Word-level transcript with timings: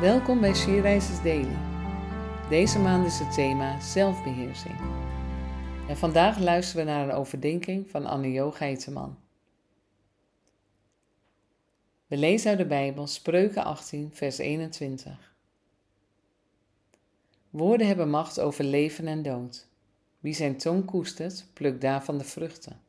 Welkom 0.00 0.40
bij 0.40 0.54
Sierreizers 0.54 1.22
Daily. 1.22 1.56
Deze 2.48 2.78
maand 2.78 3.06
is 3.06 3.18
het 3.18 3.34
thema 3.34 3.80
zelfbeheersing. 3.80 4.80
En 5.88 5.96
vandaag 5.96 6.38
luisteren 6.38 6.86
we 6.86 6.90
naar 6.90 7.08
een 7.08 7.14
overdenking 7.14 7.90
van 7.90 8.06
Anne-Jo 8.06 8.50
Geiteman. 8.50 9.18
We 12.06 12.16
lezen 12.16 12.50
uit 12.50 12.58
de 12.58 12.66
Bijbel 12.66 13.06
Spreuken 13.06 13.64
18, 13.64 14.10
vers 14.12 14.38
21. 14.38 15.34
Woorden 17.50 17.86
hebben 17.86 18.10
macht 18.10 18.40
over 18.40 18.64
leven 18.64 19.06
en 19.06 19.22
dood. 19.22 19.66
Wie 20.20 20.34
zijn 20.34 20.56
tong 20.56 20.84
koestert, 20.84 21.46
plukt 21.52 21.80
daarvan 21.80 22.18
de 22.18 22.24
vruchten. 22.24 22.80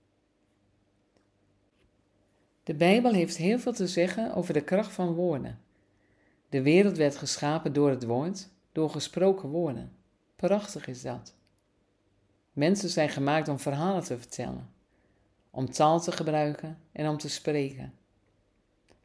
De 2.63 2.73
Bijbel 2.73 3.13
heeft 3.13 3.37
heel 3.37 3.59
veel 3.59 3.73
te 3.73 3.87
zeggen 3.87 4.33
over 4.33 4.53
de 4.53 4.63
kracht 4.63 4.91
van 4.91 5.13
woorden. 5.13 5.69
De 6.51 6.61
wereld 6.61 6.97
werd 6.97 7.15
geschapen 7.15 7.73
door 7.73 7.89
het 7.89 8.05
woord, 8.05 8.49
door 8.71 8.89
gesproken 8.89 9.49
woorden. 9.49 9.91
Prachtig 10.35 10.87
is 10.87 11.01
dat. 11.01 11.35
Mensen 12.53 12.89
zijn 12.89 13.09
gemaakt 13.09 13.47
om 13.47 13.59
verhalen 13.59 14.03
te 14.03 14.17
vertellen, 14.17 14.69
om 15.49 15.71
taal 15.71 16.01
te 16.01 16.11
gebruiken 16.11 16.77
en 16.91 17.07
om 17.07 17.17
te 17.17 17.29
spreken. 17.29 17.93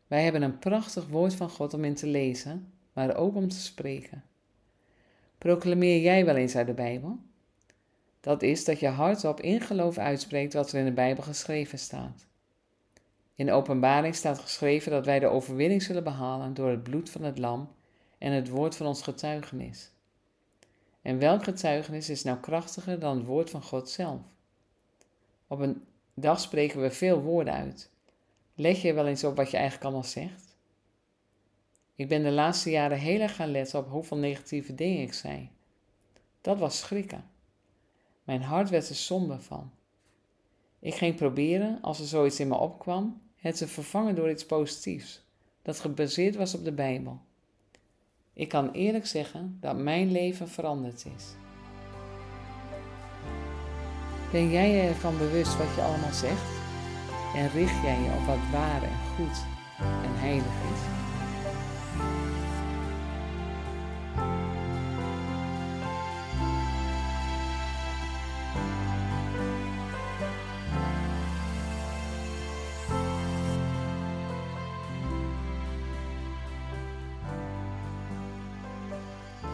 Wij 0.06 0.22
hebben 0.22 0.42
een 0.42 0.58
prachtig 0.58 1.06
woord 1.06 1.34
van 1.34 1.50
God 1.50 1.74
om 1.74 1.84
in 1.84 1.94
te 1.94 2.06
lezen, 2.06 2.72
maar 2.92 3.16
ook 3.16 3.34
om 3.34 3.48
te 3.48 3.60
spreken. 3.60 4.24
Proclameer 5.38 6.00
jij 6.00 6.24
wel 6.24 6.36
eens 6.36 6.56
uit 6.56 6.66
de 6.66 6.74
Bijbel? 6.74 7.18
Dat 8.20 8.42
is 8.42 8.64
dat 8.64 8.80
je 8.80 8.88
hardop 8.88 9.40
in 9.40 9.60
geloof 9.60 9.98
uitspreekt 9.98 10.52
wat 10.52 10.72
er 10.72 10.78
in 10.78 10.84
de 10.84 10.92
Bijbel 10.92 11.22
geschreven 11.22 11.78
staat. 11.78 12.26
In 13.36 13.46
de 13.46 13.52
openbaring 13.52 14.14
staat 14.14 14.38
geschreven 14.38 14.90
dat 14.90 15.04
wij 15.04 15.18
de 15.18 15.26
overwinning 15.26 15.82
zullen 15.82 16.04
behalen 16.04 16.54
door 16.54 16.70
het 16.70 16.82
bloed 16.82 17.10
van 17.10 17.22
het 17.22 17.38
lam 17.38 17.68
en 18.18 18.32
het 18.32 18.48
woord 18.48 18.76
van 18.76 18.86
ons 18.86 19.02
getuigenis. 19.02 19.90
En 21.02 21.18
welk 21.18 21.44
getuigenis 21.44 22.08
is 22.08 22.22
nou 22.22 22.38
krachtiger 22.38 22.98
dan 22.98 23.16
het 23.16 23.26
woord 23.26 23.50
van 23.50 23.62
God 23.62 23.90
zelf? 23.90 24.20
Op 25.46 25.58
een 25.58 25.84
dag 26.14 26.40
spreken 26.40 26.80
we 26.80 26.90
veel 26.90 27.20
woorden 27.20 27.54
uit. 27.54 27.90
Leg 28.54 28.82
je 28.82 28.92
wel 28.92 29.06
eens 29.06 29.24
op 29.24 29.36
wat 29.36 29.50
je 29.50 29.56
eigenlijk 29.56 29.84
allemaal 29.84 30.08
zegt? 30.08 30.56
Ik 31.94 32.08
ben 32.08 32.22
de 32.22 32.30
laatste 32.30 32.70
jaren 32.70 32.98
heel 32.98 33.20
erg 33.20 33.36
gaan 33.36 33.50
letten 33.50 33.78
op 33.78 33.88
hoeveel 33.88 34.16
negatieve 34.16 34.74
dingen 34.74 35.02
ik 35.02 35.12
zei. 35.12 35.50
Dat 36.40 36.58
was 36.58 36.78
schrikken. 36.78 37.30
Mijn 38.24 38.42
hart 38.42 38.70
werd 38.70 38.88
er 38.88 38.94
somber 38.94 39.40
van. 39.40 39.70
Ik 40.78 40.94
ging 40.94 41.14
proberen, 41.14 41.78
als 41.82 42.00
er 42.00 42.06
zoiets 42.06 42.40
in 42.40 42.48
me 42.48 42.54
opkwam, 42.54 43.20
het 43.36 43.56
te 43.56 43.68
vervangen 43.68 44.14
door 44.14 44.30
iets 44.30 44.46
positiefs, 44.46 45.22
dat 45.62 45.80
gebaseerd 45.80 46.36
was 46.36 46.54
op 46.54 46.64
de 46.64 46.72
Bijbel. 46.72 47.20
Ik 48.32 48.48
kan 48.48 48.70
eerlijk 48.72 49.06
zeggen 49.06 49.58
dat 49.60 49.76
mijn 49.76 50.12
leven 50.12 50.48
veranderd 50.48 51.06
is. 51.16 51.24
Ben 54.30 54.50
jij 54.50 54.70
je 54.70 54.80
ervan 54.80 55.18
bewust 55.18 55.56
wat 55.56 55.74
je 55.74 55.82
allemaal 55.82 56.12
zegt? 56.12 56.54
En 57.34 57.50
richt 57.50 57.82
jij 57.82 58.00
je 58.00 58.18
op 58.20 58.26
wat 58.26 58.50
waar 58.52 58.82
en 58.82 58.98
goed 59.16 59.44
en 59.78 60.18
heilig 60.18 60.54
is? 60.72 61.05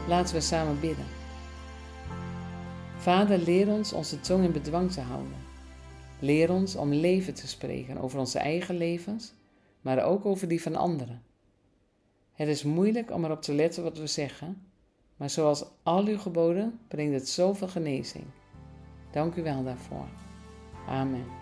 Laten 0.09 0.35
we 0.35 0.41
samen 0.41 0.81
bidden. 0.81 1.07
Vader, 2.97 3.39
leer 3.39 3.69
ons 3.69 3.93
onze 3.93 4.21
tong 4.21 4.45
in 4.45 4.53
bedwang 4.53 4.91
te 4.93 5.01
houden. 5.01 5.37
Leer 6.21 6.51
ons 6.51 6.77
om 6.77 6.93
leven 6.93 7.35
te 7.35 7.49
spreken 7.49 7.99
over 7.99 8.19
onze 8.19 8.39
eigen 8.39 8.77
levens, 8.77 9.33
maar 9.81 10.05
ook 10.05 10.27
over 10.27 10.49
die 10.49 10.63
van 10.63 10.77
anderen. 10.77 11.23
Het 12.33 12.49
is 12.49 12.63
moeilijk 12.63 13.11
om 13.11 13.25
erop 13.25 13.43
te 13.43 13.55
letten 13.55 13.83
wat 13.83 13.99
we 13.99 14.07
zeggen, 14.07 14.67
maar 15.17 15.31
zoals 15.31 15.65
al 15.83 16.07
uw 16.07 16.19
geboden 16.19 16.79
brengt 16.89 17.15
het 17.15 17.29
zoveel 17.29 17.69
genezing. 17.69 18.25
Dank 19.13 19.35
u 19.35 19.43
wel 19.43 19.65
daarvoor. 19.65 20.09
Amen. 20.89 21.42